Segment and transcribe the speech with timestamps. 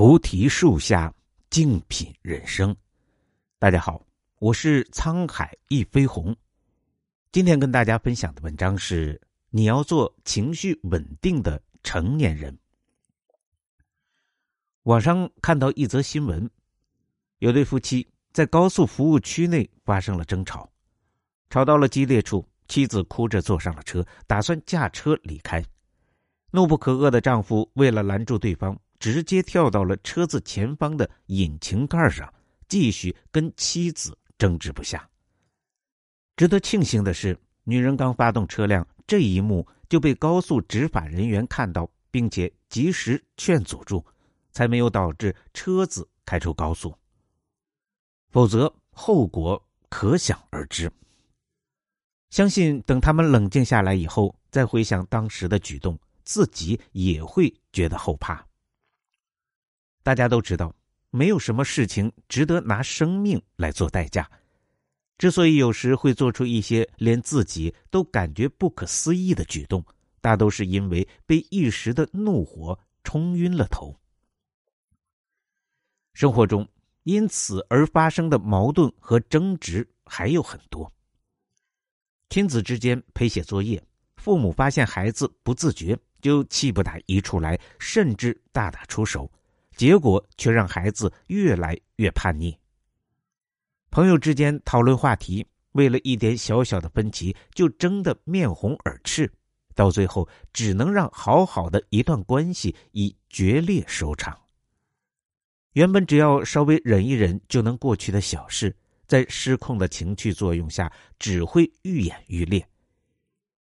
[0.00, 1.14] 菩提树下，
[1.50, 2.74] 静品人生。
[3.58, 4.02] 大家好，
[4.38, 6.34] 我是沧海一飞鸿。
[7.32, 12.58] 今天跟大家分享的文章是：你要做情绪稳定的成年人。
[14.84, 16.48] 网上看到一则新闻，
[17.40, 20.66] 有对夫妻在高速服务区内发生了争吵，
[21.50, 25.62] 吵到了激烈处，妻子哭着坐上了车，打算驾车离开。
[26.52, 28.74] 怒不可遏的丈夫为了拦住对方。
[29.00, 32.32] 直接跳到了车子前方的引擎盖上，
[32.68, 35.08] 继续跟妻子争执不下。
[36.36, 44.04] 值得庆幸的是，女人刚发动车辆，这一幕就被高速执法人员看到，并且及时劝阻住，
[44.52, 46.94] 才没有导致车子开出高速。
[48.30, 50.92] 否则后果可想而知。
[52.28, 58.46] 相信等他们冷静下来以后，再回想当时的举动，自己也会觉得后怕。
[60.02, 60.74] 大家都知道，
[61.10, 64.28] 没有什么事情值得拿生命来做代价。
[65.18, 69.84] 之所以有时会做出一些连自己都感觉不可思议的举动，
[70.20, 73.94] 大都是因为被一时的怒火冲晕了头。
[76.14, 76.66] 生活中
[77.02, 80.90] 因此而发生的矛盾和争执还有很多。
[82.30, 83.82] 亲子之间陪写作业，
[84.16, 89.30] 父母发现孩子不自觉，就气不打一处来，甚至大打出手。
[89.80, 92.54] 结果却让孩子越来越叛逆。
[93.90, 99.32] 朋友之间讨论话题，为了一点小小的分歧就争得面红耳赤，
[99.74, 104.38] 到最后只能让好好的一段关系以决裂收场。
[105.72, 112.68] 原本只要稍微忍一忍就能过去的小事，在失控的情绪作用下，只会愈演愈烈。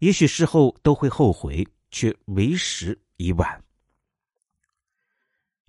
[0.00, 3.62] 也许事后都会后悔，却为时已晚。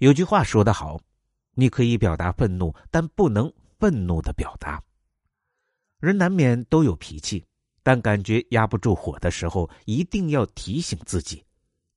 [0.02, 1.00] 有句话说得好，
[1.54, 4.82] 你可以表达愤怒，但不能愤怒的表达。
[6.00, 7.45] 人难免都有脾气，
[7.84, 11.45] 但感觉压不住火的时候，一定要提醒自己：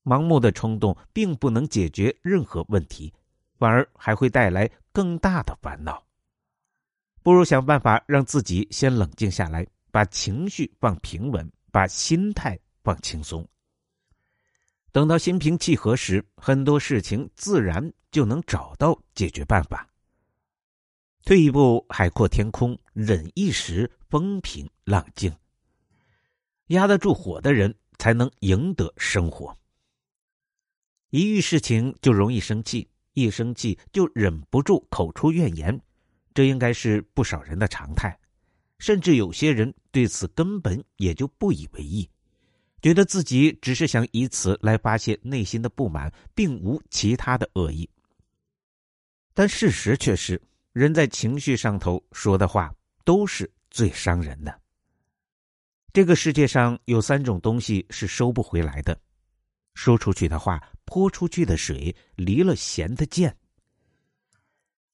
[0.03, 3.10] 盲目的冲动并不能解决任何问题，
[3.56, 6.04] 反而还会带来更大的烦恼。
[7.22, 13.48] 不如想办法让自己先冷静下来，把情绪放平稳，把心态放轻松。
[14.94, 19.91] 等到心平气和时，很多事情自然就能找到解决办法。
[21.25, 25.34] 退一步，海阔天空；忍一时，风平浪静。
[26.69, 29.59] 压得住火的人，才能赢得生活。
[31.11, 35.81] 一遇事情就容易生气，一生气就忍不住口出怨言，
[36.32, 38.16] 这应该是不少人的常态。
[38.78, 42.09] 甚至有些人对此根本也就不以为意。
[42.84, 47.88] 觉得自己只是想以此来发泄内心的不满，并无其他的恶意。
[49.32, 50.38] 但事实却是，
[50.74, 52.70] 人在情绪上头说的话
[53.02, 54.60] 都是最伤人的。
[55.94, 59.00] 这个世界上有三种东西是收不回来的：
[59.72, 63.34] 说出去的话，泼出去的水，离了弦的箭。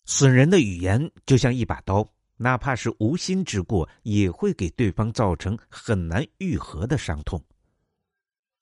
[0.05, 7.45] 损人的语言就像一把刀，哪怕是无心之过，也会给对方造成很难愈合的伤痛。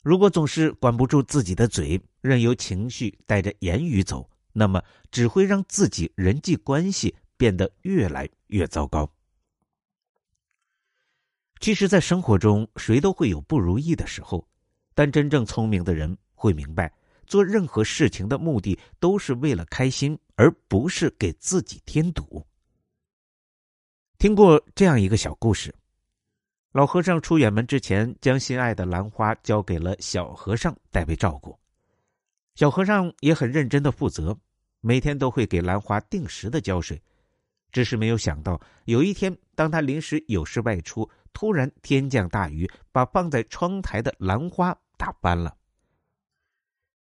[0.02, 9.10] 如果总是管不住自己的嘴，任由情绪带着言语走，那么只会让自己人际关系变得越来越糟糕。
[11.60, 14.46] 其实，在生活中，谁都会有不如意的时候，
[14.94, 16.92] 但真正聪明的人会明白，
[17.26, 22.46] 做任何事情的目的都是为了开心，而不是给自己添堵。
[24.18, 25.74] 听过这样一个小故事。
[26.78, 31.58] 老和尚出远门之前，将心爱的兰花交给了小和尚代为照顾。
[32.54, 34.38] 小和尚也很认真的负责，
[34.80, 37.02] 每天都会给兰花定时的浇水。
[37.72, 45.52] 只是没有想到，有一天，当他临时有事外出，突然天降大雨，把放在窗台的兰花打翻了。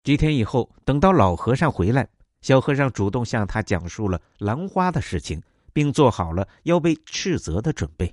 [0.02, 2.08] 几天以后，等到老和尚回来，
[2.40, 5.40] 小和尚主动向他讲述了兰花的事情，
[5.72, 8.12] 并做好了要被斥责的准备。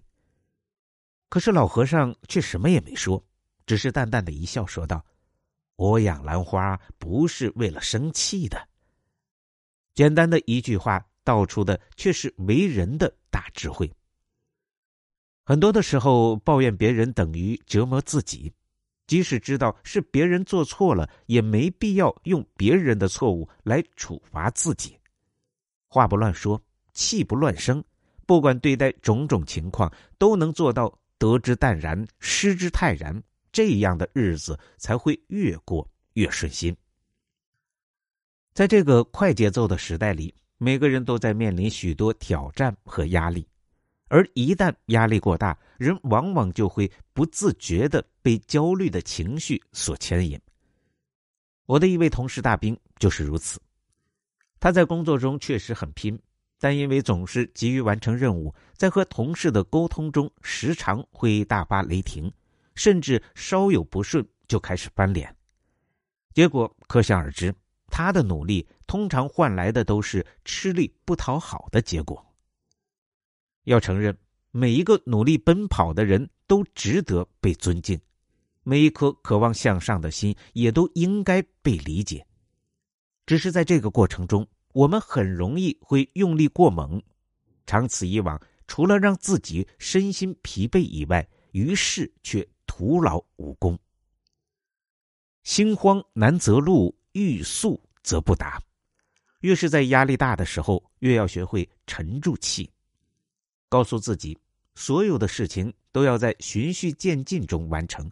[1.29, 3.21] 可是老和尚却什么也没说，
[3.65, 5.05] 只是淡淡的一笑，说道
[5.75, 8.65] ：“我养兰花不是为了生气的。”
[9.93, 13.91] 简单的一句话，道出的却是为人的大智慧。
[15.43, 18.53] 很多的时候，抱怨别人等于折磨自己，
[19.05, 24.97] 即使知道是别人做错了，也没必要用别人的错误来处罚自己。
[25.89, 26.61] 话不乱说，
[26.93, 27.83] 气不乱生，
[28.25, 30.97] 不管对待种种情况，都能做到。
[31.17, 33.21] 得之淡然，失之泰然，
[33.51, 36.75] 这样的日子才会越过越顺心。
[38.53, 43.47] 在这个快节奏的时代里，每个人都在面临许多挑战和压力，
[44.07, 50.39] 而一旦压力过大，人往往就会不自觉的被焦虑的情绪所牵引。
[51.65, 53.59] 我的一位同事大兵就是如此，
[54.59, 56.19] 他在工作中确实很拼，
[56.59, 62.31] 但因为总是急于完成任务，在和同事的沟通中时常会大发雷霆，
[62.75, 65.35] 甚至稍有不顺就开始翻脸，
[66.33, 67.53] 结果可想而知。
[67.89, 72.23] 他的努力通常换来的都是吃力不讨好的结果。
[73.63, 74.15] 要承认，
[74.51, 77.99] 每一个努力奔跑的人都值得被尊敬，
[78.63, 82.25] 每一颗渴望向上的心也都应该被理解。
[83.25, 84.45] 只是在这个过程中，
[84.77, 87.01] 我们很容易会用力过猛，
[87.65, 93.75] 长此以往，除了让自己身心疲惫以外，于是却徒劳无功。
[95.43, 96.95] 心慌难择路。
[97.13, 98.61] 欲速则不达，
[99.39, 102.69] 越是在压力大的时候，越要学会沉住气，
[103.67, 104.37] 告诉自己，
[104.75, 108.11] 所有的事情都要在循序渐进中完成。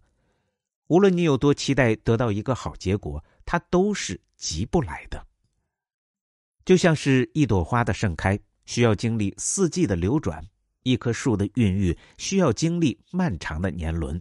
[0.87, 5.23] 无论你有多期待得到一个好结果，它都是急不来的。
[6.65, 10.43] 就像是一朵花的盛开，需要经历四季的流转；
[10.81, 14.19] 一棵树的孕育，需要经历漫长的年轮。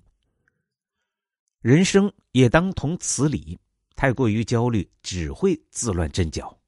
[1.62, 3.58] 人生也当同此理。
[3.96, 6.58] 太过于焦虑，只会自乱阵脚。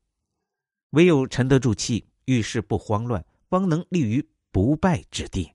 [0.91, 5.53] 唯有沉得住气，遇事不慌乱，方能立于不败之地。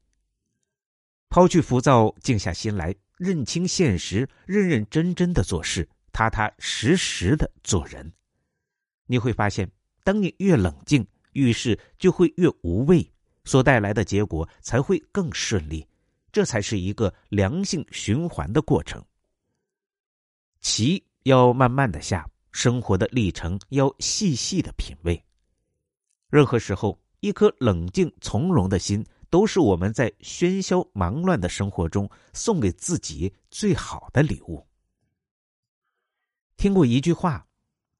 [1.29, 8.11] 抛去浮躁，静下心来，认清现实，认认真真的做事，踏踏实实的做人。
[9.05, 9.71] 你会发现，
[10.03, 13.09] 当你越冷静，遇事就会越无畏，
[13.45, 15.87] 所带来的结果才会更顺利。
[16.31, 19.03] 这才是一个良性循环的过程。
[20.59, 21.03] 棋。
[21.25, 25.23] 要慢慢的下，生活的历程要细细的品味。
[26.31, 34.65] 任何时候，一颗冷静从容的心，都是我们在喧嚣忙乱的生活中送给自己最好的礼物。
[36.57, 37.45] 听过一句话：，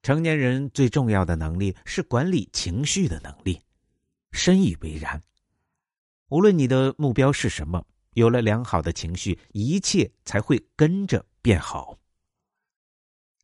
[0.02, 3.60] 成年人最重要的能力是管理情绪的能力，
[4.32, 5.22] 深以为然。
[6.28, 11.96] 无论你的目标是什么，有了良好的情绪，一切才会跟着变好。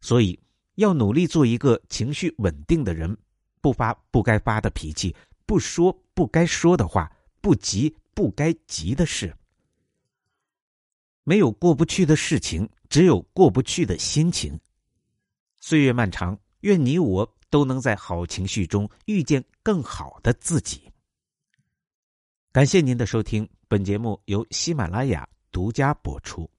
[0.01, 0.39] 所以，
[0.75, 3.17] 要努力做一个情绪稳定的人，
[3.61, 5.15] 不发不该发的脾气，
[5.47, 9.33] 不说不该说的话，不急不该急的事。
[11.23, 14.59] 没有过不去的事情，只有过不去的心情。
[15.61, 20.91] 岁月漫长，愿你我都能在好情绪中遇见更好的自己。
[22.53, 26.51] 感谢您的收听，本节目由喜马拉雅独家播出。